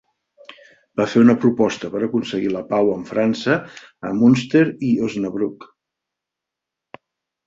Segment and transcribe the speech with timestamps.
[0.99, 3.57] Va fer una proposta per aconseguir la pau amb França
[4.09, 5.69] a Münster i Osnabrück.